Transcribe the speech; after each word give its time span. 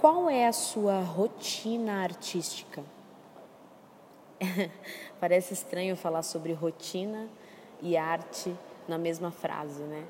qual 0.00 0.28
é 0.28 0.46
a 0.46 0.52
sua 0.52 1.00
rotina 1.00 2.02
artística? 2.02 2.82
Parece 5.18 5.54
estranho 5.54 5.96
falar 5.96 6.22
sobre 6.22 6.52
rotina 6.52 7.28
e 7.82 7.96
arte 7.96 8.54
na 8.86 8.98
mesma 8.98 9.30
frase, 9.30 9.82
né? 9.82 10.04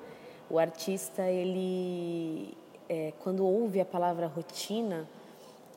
O 0.50 0.58
artista, 0.58 1.22
ele, 1.22 2.56
é, 2.88 3.12
quando 3.20 3.44
ouve 3.44 3.80
a 3.80 3.84
palavra 3.84 4.26
rotina, 4.26 5.08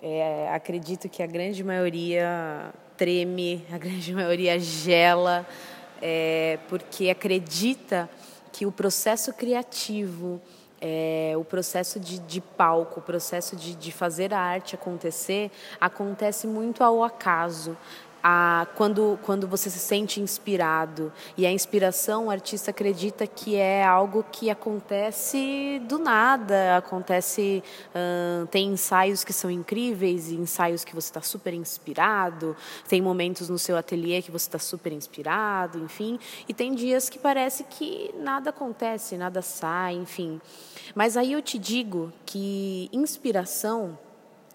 é, 0.02 0.50
acredito 0.52 1.10
que 1.10 1.24
a 1.24 1.28
grande 1.28 1.64
maioria 1.64 2.74
treme, 2.98 3.66
a 3.72 3.78
grande 3.78 4.14
maioria 4.14 4.60
gela, 4.60 5.48
é, 6.02 6.60
porque 6.68 7.10
acredita 7.10 8.10
que 8.52 8.66
o 8.66 8.72
processo 8.72 9.34
criativo, 9.34 10.42
é, 10.82 11.34
o 11.38 11.44
processo 11.44 12.00
de, 12.00 12.20
de, 12.20 12.42
palco, 12.42 13.00
o 13.00 13.04
processo 13.04 13.56
de, 13.56 13.76
de 13.76 13.92
fazer 13.92 14.34
a 14.34 14.40
arte 14.40 14.76
acontecer, 14.76 15.52
acontece 15.80 16.48
muito 16.48 16.84
ao 16.84 17.04
acaso 17.04 17.78
a, 18.24 18.68
quando, 18.76 19.18
quando 19.24 19.48
você 19.48 19.70
se 19.70 19.80
sente 19.80 20.20
inspirado. 20.20 21.12
E 21.38 21.46
a 21.46 21.52
inspiração, 21.52 22.28
o 22.28 22.32
artista 22.32 22.72
acredita 22.72 23.26
que 23.26 23.56
é 23.56 23.84
algo 23.84 24.26
que 24.32 24.50
acontece 24.50 25.82
do 25.88 25.98
nada, 25.98 26.78
acontece. 26.78 27.64
Tem 28.52 28.68
ensaios 28.68 29.24
que 29.24 29.34
são 29.34 29.50
incríveis, 29.50 30.32
ensaios 30.32 30.84
que 30.84 30.94
você 30.94 31.10
está 31.10 31.22
super 31.22 31.54
inspirado, 31.54 32.56
tem 32.88 33.02
momentos 33.02 33.50
no 33.50 33.58
seu 33.58 33.78
ateliê 33.78 34.22
que 34.22 34.32
você 34.32 34.48
está 34.48 34.60
super 34.60 34.92
inspirado, 34.92 35.80
enfim. 35.80 36.20
E 36.48 36.54
tem 36.54 36.74
dias 36.74 37.10
que 37.10 37.20
parece 37.20 37.64
que 37.64 38.14
nada 38.18 38.50
acontece, 38.50 39.18
nada 39.18 39.42
sai, 39.42 39.96
enfim. 39.96 40.42
Mas 40.94 41.16
aí 41.16 41.34
eu 41.34 41.42
te 41.42 41.58
digo 41.58 42.12
que 42.26 42.90
inspiração 42.92 43.98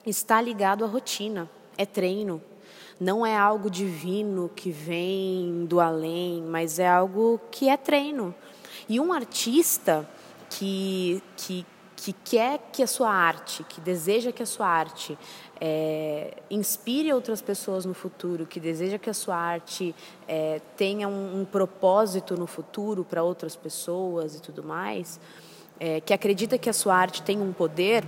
está 0.06 0.40
ligado 0.40 0.84
à 0.84 0.88
rotina, 0.88 1.48
é 1.78 1.86
treino 1.86 2.42
não 3.00 3.24
é 3.24 3.36
algo 3.36 3.70
divino 3.70 4.50
que 4.54 4.70
vem 4.70 5.66
do 5.66 5.80
além, 5.80 6.42
mas 6.42 6.78
é 6.78 6.88
algo 6.88 7.40
que 7.50 7.68
é 7.68 7.76
treino. 7.76 8.34
E 8.88 9.00
um 9.00 9.12
artista 9.12 10.08
que, 10.50 11.22
que, 11.36 11.66
que 11.96 12.12
quer 12.12 12.60
que 12.72 12.82
a 12.82 12.86
sua 12.86 13.10
arte, 13.10 13.64
que 13.64 13.80
deseja 13.80 14.30
que 14.30 14.42
a 14.42 14.46
sua 14.46 14.66
arte 14.66 15.18
é, 15.60 16.36
inspire 16.50 17.12
outras 17.12 17.40
pessoas 17.40 17.84
no 17.84 17.94
futuro, 17.94 18.46
que 18.46 18.60
deseja 18.60 18.98
que 18.98 19.10
a 19.10 19.14
sua 19.14 19.36
arte 19.36 19.94
é, 20.28 20.60
tenha 20.76 21.08
um, 21.08 21.40
um, 21.40 21.44
propósito 21.44 22.36
no 22.36 22.46
futuro 22.46 23.04
para 23.04 23.22
outras 23.22 23.56
pessoas 23.56 24.36
e 24.36 24.42
tudo 24.42 24.62
mais, 24.62 25.18
é, 25.80 26.00
que 26.00 26.12
acredita 26.12 26.58
que 26.58 26.68
a 26.68 26.72
sua 26.72 26.94
arte 26.94 27.22
tem 27.22 27.40
um 27.40 27.52
poder 27.52 28.04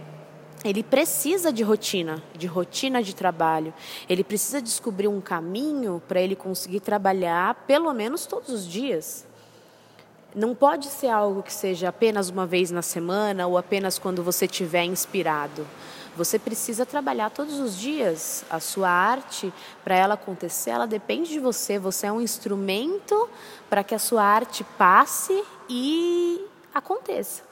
ele 0.64 0.82
precisa 0.82 1.52
de 1.52 1.62
rotina, 1.62 2.22
de 2.34 2.46
rotina 2.46 3.02
de 3.02 3.14
trabalho. 3.14 3.72
Ele 4.08 4.24
precisa 4.24 4.60
descobrir 4.60 5.08
um 5.08 5.20
caminho 5.20 6.02
para 6.08 6.20
ele 6.20 6.34
conseguir 6.34 6.80
trabalhar 6.80 7.54
pelo 7.66 7.92
menos 7.92 8.26
todos 8.26 8.48
os 8.50 8.66
dias. 8.66 9.26
Não 10.34 10.54
pode 10.54 10.86
ser 10.88 11.08
algo 11.08 11.42
que 11.42 11.52
seja 11.52 11.88
apenas 11.88 12.28
uma 12.28 12.46
vez 12.46 12.70
na 12.70 12.82
semana 12.82 13.46
ou 13.46 13.56
apenas 13.56 13.98
quando 13.98 14.22
você 14.22 14.44
estiver 14.44 14.84
inspirado. 14.84 15.66
Você 16.16 16.38
precisa 16.38 16.86
trabalhar 16.86 17.30
todos 17.30 17.58
os 17.60 17.76
dias. 17.78 18.44
A 18.50 18.58
sua 18.58 18.88
arte, 18.88 19.52
para 19.84 19.94
ela 19.94 20.14
acontecer, 20.14 20.70
ela 20.70 20.86
depende 20.86 21.30
de 21.30 21.38
você. 21.38 21.78
Você 21.78 22.06
é 22.06 22.12
um 22.12 22.20
instrumento 22.20 23.28
para 23.68 23.84
que 23.84 23.94
a 23.94 23.98
sua 23.98 24.22
arte 24.22 24.64
passe 24.78 25.44
e 25.68 26.44
aconteça. 26.74 27.42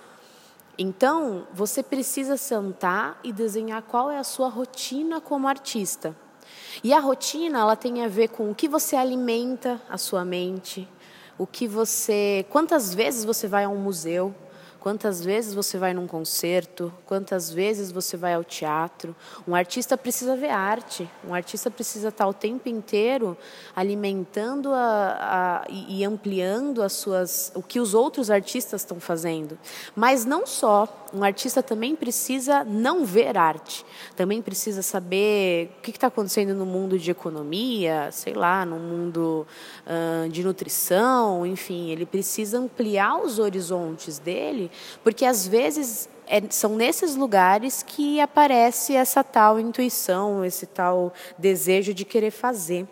Então, 0.76 1.46
você 1.52 1.82
precisa 1.82 2.36
sentar 2.36 3.18
e 3.22 3.32
desenhar 3.32 3.82
qual 3.82 4.10
é 4.10 4.18
a 4.18 4.24
sua 4.24 4.48
rotina 4.48 5.20
como 5.20 5.46
artista. 5.46 6.16
E 6.82 6.92
a 6.92 6.98
rotina, 6.98 7.60
ela 7.60 7.76
tem 7.76 8.04
a 8.04 8.08
ver 8.08 8.28
com 8.28 8.50
o 8.50 8.54
que 8.54 8.68
você 8.68 8.96
alimenta 8.96 9.80
a 9.88 9.96
sua 9.96 10.24
mente, 10.24 10.88
o 11.38 11.46
que 11.46 11.68
você, 11.68 12.44
quantas 12.50 12.92
vezes 12.92 13.24
você 13.24 13.46
vai 13.46 13.64
a 13.64 13.68
um 13.68 13.76
museu, 13.76 14.34
Quantas 14.84 15.24
vezes 15.24 15.54
você 15.54 15.78
vai 15.78 15.94
num 15.94 16.06
concerto? 16.06 16.92
Quantas 17.06 17.50
vezes 17.50 17.90
você 17.90 18.18
vai 18.18 18.34
ao 18.34 18.44
teatro? 18.44 19.16
Um 19.48 19.54
artista 19.54 19.96
precisa 19.96 20.36
ver 20.36 20.50
arte. 20.50 21.08
Um 21.26 21.32
artista 21.32 21.70
precisa 21.70 22.08
estar 22.08 22.28
o 22.28 22.34
tempo 22.34 22.68
inteiro 22.68 23.34
alimentando 23.74 24.74
a, 24.74 25.64
a, 25.64 25.66
e 25.70 26.04
ampliando 26.04 26.82
as 26.82 26.92
suas, 26.92 27.50
o 27.54 27.62
que 27.62 27.80
os 27.80 27.94
outros 27.94 28.30
artistas 28.30 28.82
estão 28.82 29.00
fazendo. 29.00 29.58
Mas 29.96 30.26
não 30.26 30.46
só. 30.46 30.86
Um 31.14 31.22
artista 31.22 31.62
também 31.62 31.94
precisa 31.94 32.62
não 32.64 33.06
ver 33.06 33.38
arte. 33.38 33.86
Também 34.16 34.42
precisa 34.42 34.82
saber 34.82 35.70
o 35.78 35.80
que 35.80 35.92
está 35.92 36.08
acontecendo 36.08 36.54
no 36.54 36.66
mundo 36.66 36.98
de 36.98 37.10
economia, 37.10 38.10
sei 38.10 38.34
lá, 38.34 38.66
no 38.66 38.76
mundo 38.76 39.46
uh, 39.86 40.28
de 40.28 40.42
nutrição, 40.42 41.46
enfim. 41.46 41.90
Ele 41.90 42.04
precisa 42.04 42.58
ampliar 42.58 43.16
os 43.22 43.38
horizontes 43.38 44.18
dele 44.18 44.72
porque 45.02 45.24
às 45.24 45.46
vezes 45.46 46.08
é, 46.26 46.42
são 46.50 46.76
nesses 46.76 47.16
lugares 47.16 47.82
que 47.82 48.20
aparece 48.20 48.94
essa 48.94 49.22
tal 49.22 49.60
intuição, 49.60 50.44
esse 50.44 50.66
tal 50.66 51.12
desejo 51.36 51.92
de 51.92 52.04
querer 52.04 52.30
fazer. 52.30 52.86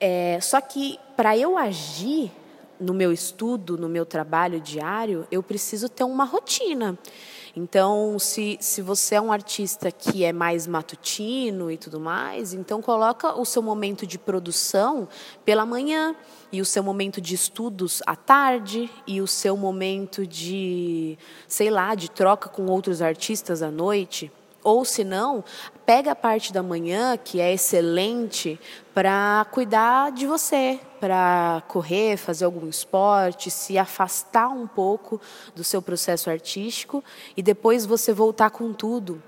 É, 0.00 0.38
só 0.40 0.60
que 0.60 0.98
para 1.16 1.36
eu 1.36 1.56
agir 1.56 2.30
no 2.78 2.92
meu 2.92 3.12
estudo, 3.12 3.78
no 3.78 3.88
meu 3.88 4.04
trabalho 4.04 4.60
diário, 4.60 5.26
eu 5.30 5.42
preciso 5.42 5.88
ter 5.88 6.04
uma 6.04 6.24
rotina. 6.24 6.98
Então, 7.56 8.18
se, 8.18 8.58
se 8.60 8.82
você 8.82 9.14
é 9.14 9.20
um 9.20 9.30
artista 9.30 9.92
que 9.92 10.24
é 10.24 10.32
mais 10.32 10.66
matutino 10.66 11.70
e 11.70 11.76
tudo 11.76 12.00
mais, 12.00 12.52
então 12.52 12.82
coloca 12.82 13.38
o 13.38 13.44
seu 13.44 13.62
momento 13.62 14.04
de 14.04 14.18
produção 14.18 15.06
pela 15.44 15.64
manhã 15.64 16.16
e 16.50 16.60
o 16.60 16.64
seu 16.64 16.82
momento 16.82 17.20
de 17.20 17.34
estudos 17.34 18.02
à 18.06 18.16
tarde 18.16 18.90
e 19.06 19.20
o 19.20 19.26
seu 19.26 19.56
momento 19.56 20.26
de, 20.26 21.16
sei 21.46 21.70
lá, 21.70 21.94
de 21.94 22.10
troca 22.10 22.48
com 22.48 22.66
outros 22.66 23.00
artistas 23.00 23.62
à 23.62 23.70
noite. 23.70 24.32
Ou 24.64 24.82
se 24.82 25.04
não, 25.04 25.44
pega 25.84 26.12
a 26.12 26.16
parte 26.16 26.50
da 26.50 26.62
manhã, 26.62 27.18
que 27.18 27.38
é 27.38 27.52
excelente, 27.52 28.58
para 28.94 29.46
cuidar 29.52 30.10
de 30.10 30.26
você, 30.26 30.80
para 30.98 31.62
correr, 31.68 32.16
fazer 32.16 32.46
algum 32.46 32.66
esporte, 32.66 33.50
se 33.50 33.76
afastar 33.76 34.48
um 34.48 34.66
pouco 34.66 35.20
do 35.54 35.62
seu 35.62 35.82
processo 35.82 36.30
artístico 36.30 37.04
e 37.36 37.42
depois 37.42 37.84
você 37.84 38.10
voltar 38.10 38.48
com 38.48 38.72
tudo. 38.72 39.22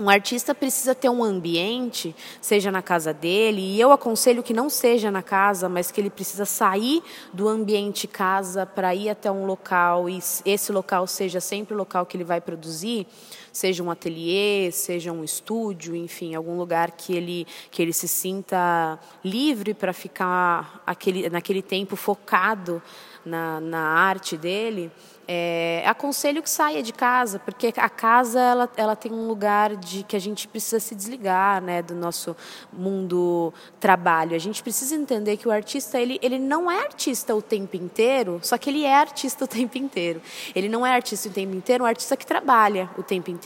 Um 0.00 0.08
artista 0.08 0.54
precisa 0.54 0.94
ter 0.94 1.10
um 1.10 1.22
ambiente, 1.22 2.16
seja 2.40 2.72
na 2.72 2.80
casa 2.80 3.12
dele, 3.12 3.60
e 3.60 3.78
eu 3.78 3.92
aconselho 3.92 4.42
que 4.42 4.54
não 4.54 4.70
seja 4.70 5.10
na 5.10 5.22
casa, 5.22 5.68
mas 5.68 5.90
que 5.90 6.00
ele 6.00 6.08
precisa 6.08 6.46
sair 6.46 7.02
do 7.30 7.46
ambiente 7.46 8.08
casa 8.08 8.64
para 8.64 8.94
ir 8.94 9.10
até 9.10 9.30
um 9.30 9.44
local 9.44 10.08
e 10.08 10.18
esse 10.46 10.72
local 10.72 11.06
seja 11.06 11.40
sempre 11.40 11.74
o 11.74 11.76
local 11.76 12.06
que 12.06 12.16
ele 12.16 12.24
vai 12.24 12.40
produzir, 12.40 13.06
seja 13.52 13.82
um 13.82 13.90
ateliê, 13.90 14.70
seja 14.72 15.12
um 15.12 15.22
estúdio, 15.22 15.94
enfim, 15.94 16.34
algum 16.34 16.56
lugar 16.56 16.92
que 16.92 17.14
ele 17.14 17.46
que 17.70 17.82
ele 17.82 17.92
se 17.92 18.08
sinta 18.08 18.98
livre 19.24 19.74
para 19.74 19.92
ficar 19.92 20.82
aquele, 20.86 21.28
naquele 21.28 21.62
tempo 21.62 21.96
focado 21.96 22.82
na, 23.24 23.60
na 23.60 23.80
arte 23.80 24.36
dele. 24.36 24.90
É, 25.26 25.84
aconselho 25.86 26.42
que 26.42 26.50
saia 26.50 26.82
de 26.82 26.92
casa, 26.92 27.38
porque 27.38 27.72
a 27.76 27.88
casa 27.88 28.40
ela, 28.40 28.70
ela 28.76 28.96
tem 28.96 29.12
um 29.12 29.28
lugar 29.28 29.76
de 29.76 30.02
que 30.02 30.16
a 30.16 30.18
gente 30.18 30.48
precisa 30.48 30.80
se 30.80 30.96
desligar, 30.96 31.62
né, 31.62 31.80
do 31.80 31.94
nosso 31.94 32.36
mundo 32.72 33.54
trabalho. 33.78 34.34
A 34.34 34.38
gente 34.38 34.62
precisa 34.62 34.96
entender 34.96 35.36
que 35.36 35.46
o 35.46 35.50
artista 35.50 35.98
ele, 36.00 36.18
ele 36.22 36.38
não 36.38 36.70
é 36.70 36.80
artista 36.80 37.34
o 37.36 37.40
tempo 37.40 37.76
inteiro, 37.76 38.40
só 38.42 38.58
que 38.58 38.68
ele 38.68 38.84
é 38.84 38.94
artista 38.94 39.44
o 39.44 39.48
tempo 39.48 39.78
inteiro. 39.78 40.20
Ele 40.54 40.68
não 40.68 40.84
é 40.84 40.92
artista 40.92 41.28
o 41.28 41.32
tempo 41.32 41.54
inteiro, 41.54 41.84
é 41.84 41.86
um 41.86 41.88
artista 41.88 42.16
que 42.16 42.26
trabalha 42.26 42.90
o 42.98 43.02
tempo 43.02 43.30
inteiro. 43.30 43.41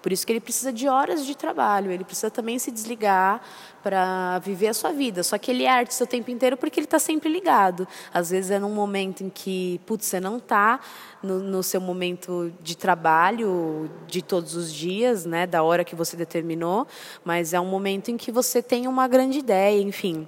Por 0.00 0.12
isso 0.12 0.26
que 0.26 0.32
ele 0.32 0.40
precisa 0.40 0.72
de 0.72 0.88
horas 0.88 1.26
de 1.26 1.36
trabalho. 1.36 1.90
Ele 1.90 2.04
precisa 2.04 2.30
também 2.30 2.58
se 2.58 2.70
desligar 2.70 3.40
para 3.82 4.38
viver 4.38 4.68
a 4.68 4.74
sua 4.74 4.92
vida. 4.92 5.22
Só 5.22 5.36
que 5.36 5.50
ele 5.50 5.64
é 5.64 5.70
artista 5.70 6.04
o 6.04 6.06
tempo 6.06 6.30
inteiro 6.30 6.56
porque 6.56 6.78
ele 6.78 6.86
está 6.86 6.98
sempre 6.98 7.28
ligado. 7.28 7.86
Às 8.12 8.30
vezes 8.30 8.50
é 8.50 8.58
num 8.58 8.72
momento 8.72 9.24
em 9.24 9.28
que, 9.28 9.80
putz, 9.84 10.06
você 10.06 10.20
não 10.20 10.36
está 10.36 10.80
no, 11.22 11.40
no, 11.40 11.62
seu 11.62 11.80
momento 11.80 12.52
de 12.62 12.76
trabalho 12.76 13.90
de 14.06 14.22
todos 14.22 14.54
os 14.54 14.72
dias, 14.72 15.24
né, 15.24 15.46
da 15.46 15.62
hora 15.62 15.84
que 15.84 15.94
você 15.94 16.16
determinou, 16.16 16.86
mas 17.24 17.52
é 17.52 17.60
um 17.60 17.66
momento 17.66 18.10
em 18.10 18.16
que 18.16 18.30
você 18.30 18.62
tem 18.62 18.86
uma 18.86 19.08
grande 19.08 19.38
ideia, 19.38 19.80
enfim. 19.80 20.26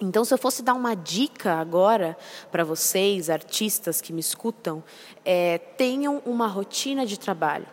Então, 0.00 0.24
se 0.24 0.34
eu 0.34 0.38
fosse 0.38 0.62
dar 0.62 0.74
uma 0.74 0.94
dica 0.94 1.54
agora 1.54 2.16
para 2.50 2.64
vocês, 2.64 3.30
artistas 3.30 4.00
que 4.00 4.12
me 4.12 4.20
escutam, 4.20 4.82
é, 5.24 5.58
tenham 5.58 6.20
uma 6.26 6.46
rotina 6.46 7.06
de 7.06 7.18
trabalho 7.18 7.66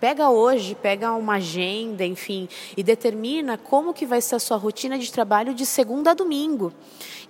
Pega 0.00 0.28
hoje, 0.28 0.74
pega 0.74 1.12
uma 1.12 1.34
agenda, 1.34 2.04
enfim, 2.04 2.48
e 2.76 2.82
determina 2.82 3.56
como 3.56 3.94
que 3.94 4.04
vai 4.04 4.20
ser 4.20 4.34
a 4.34 4.38
sua 4.38 4.56
rotina 4.56 4.98
de 4.98 5.10
trabalho 5.10 5.54
de 5.54 5.64
segunda 5.64 6.10
a 6.10 6.14
domingo. 6.14 6.72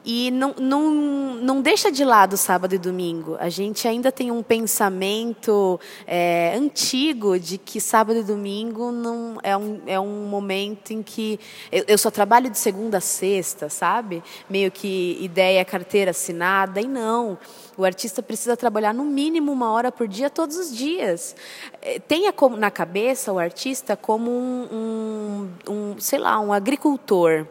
E 0.05 0.31
não, 0.33 0.55
não, 0.59 0.91
não 0.91 1.63
deixa 1.63 1.91
de 1.91 2.05
lado 2.05 2.37
sábado 2.37 2.75
e 2.75 2.79
domingo. 2.79 3.37
A 3.41 3.49
gente 3.49 3.89
ainda 3.89 4.13
tem 4.13 4.31
um 4.31 4.43
pensamento 4.43 5.81
é, 6.07 6.55
antigo 6.55 7.39
de 7.39 7.57
que 7.57 7.81
sábado 7.81 8.19
e 8.19 8.23
domingo 8.23 8.93
não 8.93 9.39
é 9.43 9.57
um, 9.57 9.81
é 9.87 9.99
um 9.99 10.27
momento 10.27 10.93
em 10.93 11.03
que 11.03 11.41
eu, 11.73 11.85
eu 11.89 11.97
só 11.97 12.11
trabalho 12.11 12.51
de 12.51 12.59
segunda 12.59 12.99
a 12.99 13.01
sexta, 13.01 13.71
sabe? 13.71 14.23
Meio 14.49 14.71
que 14.71 15.17
ideia 15.23 15.65
carteira 15.65 16.11
assinada, 16.11 16.83
e 16.83 16.87
não. 16.87 17.39
O 17.77 17.85
artista 17.85 18.23
precisa 18.23 18.57
trabalhar 18.59 18.93
no 18.93 19.05
mínimo 19.05 19.51
uma 19.51 19.73
hora 19.73 19.91
por 19.91 20.07
dia, 20.07 20.29
todos 20.29 20.57
os 20.57 20.77
dias. 20.77 21.35
É, 21.81 21.99
tenha 21.99 22.31
como, 22.31 22.54
na 22.57 22.71
cabeça 22.71 23.33
o 23.33 23.39
artista 23.39 23.97
como 23.97 24.31
um, 24.31 24.69
um, 24.73 25.73
um 25.73 25.97
sei 25.99 26.19
lá, 26.19 26.39
um 26.41 26.53
agricultor 26.53 27.47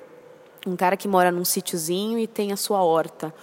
um 0.66 0.76
cara 0.76 0.96
que 0.96 1.08
mora 1.08 1.32
num 1.32 1.46
sítiozinho 1.46 2.18
e 2.18 2.28
tem 2.28 2.52
a 2.52 2.58
sua 2.58 2.84
horta. 2.84 3.34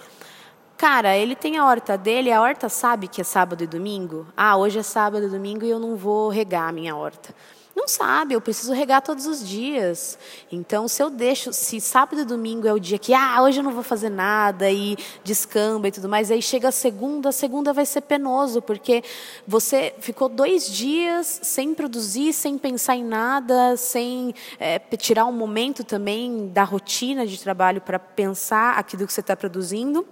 Cara, 0.81 1.15
ele 1.15 1.35
tem 1.35 1.59
a 1.59 1.65
horta 1.67 1.95
dele, 1.95 2.31
a 2.31 2.41
horta 2.41 2.67
sabe 2.67 3.07
que 3.07 3.21
é 3.21 3.23
sábado 3.23 3.63
e 3.63 3.67
domingo? 3.67 4.25
Ah, 4.35 4.57
hoje 4.57 4.79
é 4.79 4.81
sábado 4.81 5.27
e 5.27 5.29
domingo 5.29 5.63
e 5.63 5.69
eu 5.69 5.77
não 5.77 5.95
vou 5.95 6.27
regar 6.27 6.67
a 6.67 6.71
minha 6.71 6.95
horta. 6.95 7.35
Não 7.75 7.87
sabe, 7.87 8.33
eu 8.33 8.41
preciso 8.41 8.73
regar 8.73 9.03
todos 9.03 9.27
os 9.27 9.47
dias. 9.47 10.17
Então, 10.51 10.87
se 10.87 11.03
eu 11.03 11.11
deixo, 11.11 11.53
se 11.53 11.79
sábado 11.79 12.21
e 12.21 12.25
domingo 12.25 12.67
é 12.67 12.73
o 12.73 12.79
dia 12.79 12.97
que, 12.97 13.13
ah, 13.13 13.43
hoje 13.43 13.59
eu 13.59 13.63
não 13.63 13.73
vou 13.73 13.83
fazer 13.83 14.09
nada 14.09 14.71
e 14.71 14.97
descamba 15.23 15.87
e 15.87 15.91
tudo 15.91 16.09
mais, 16.09 16.31
aí 16.31 16.41
chega 16.41 16.69
a 16.69 16.71
segunda, 16.71 17.29
a 17.29 17.31
segunda 17.31 17.71
vai 17.73 17.85
ser 17.85 18.01
penoso, 18.01 18.59
porque 18.59 19.03
você 19.47 19.93
ficou 19.99 20.27
dois 20.27 20.65
dias 20.65 21.41
sem 21.43 21.75
produzir, 21.75 22.33
sem 22.33 22.57
pensar 22.57 22.95
em 22.95 23.03
nada, 23.03 23.77
sem 23.77 24.33
é, 24.59 24.79
tirar 24.79 25.27
um 25.27 25.31
momento 25.31 25.83
também 25.83 26.47
da 26.47 26.63
rotina 26.63 27.27
de 27.27 27.39
trabalho 27.39 27.81
para 27.81 27.99
pensar 27.99 28.79
aquilo 28.79 29.05
que 29.05 29.13
você 29.13 29.21
está 29.21 29.35
produzindo. 29.35 30.07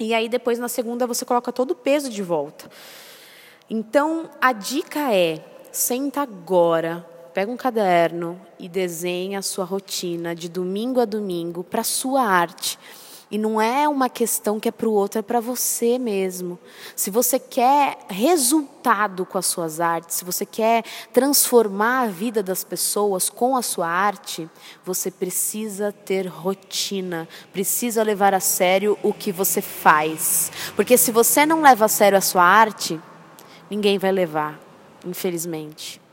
E 0.00 0.14
aí, 0.14 0.28
depois, 0.28 0.58
na 0.58 0.68
segunda, 0.68 1.06
você 1.06 1.24
coloca 1.24 1.52
todo 1.52 1.72
o 1.72 1.74
peso 1.74 2.08
de 2.08 2.22
volta. 2.22 2.70
Então, 3.68 4.30
a 4.40 4.52
dica 4.52 5.12
é 5.12 5.44
Senta 5.70 6.22
agora, 6.22 7.06
pega 7.34 7.52
um 7.52 7.56
caderno 7.56 8.40
e 8.58 8.68
desenha 8.68 9.38
a 9.38 9.42
sua 9.42 9.64
rotina 9.64 10.34
de 10.34 10.48
domingo 10.48 11.00
a 11.00 11.04
domingo 11.04 11.62
para 11.62 11.84
sua 11.84 12.22
arte. 12.22 12.78
E 13.30 13.36
não 13.36 13.60
é 13.60 13.86
uma 13.86 14.08
questão 14.08 14.58
que 14.58 14.68
é 14.68 14.72
para 14.72 14.88
o 14.88 14.92
outro, 14.92 15.18
é 15.18 15.22
para 15.22 15.38
você 15.38 15.98
mesmo. 15.98 16.58
Se 16.96 17.10
você 17.10 17.38
quer 17.38 17.98
resultado 18.08 19.26
com 19.26 19.36
as 19.36 19.46
suas 19.46 19.80
artes, 19.80 20.16
se 20.16 20.24
você 20.24 20.46
quer 20.46 20.82
transformar 21.12 22.02
a 22.02 22.06
vida 22.06 22.42
das 22.42 22.64
pessoas 22.64 23.28
com 23.28 23.56
a 23.56 23.62
sua 23.62 23.86
arte, 23.86 24.48
você 24.84 25.10
precisa 25.10 25.92
ter 25.92 26.26
rotina, 26.26 27.28
precisa 27.52 28.02
levar 28.02 28.32
a 28.32 28.40
sério 28.40 28.98
o 29.02 29.12
que 29.12 29.30
você 29.30 29.60
faz. 29.60 30.50
Porque 30.74 30.96
se 30.96 31.12
você 31.12 31.44
não 31.44 31.60
leva 31.60 31.84
a 31.84 31.88
sério 31.88 32.16
a 32.16 32.22
sua 32.22 32.42
arte, 32.42 32.98
ninguém 33.70 33.98
vai 33.98 34.10
levar 34.10 34.68
infelizmente. 35.06 36.00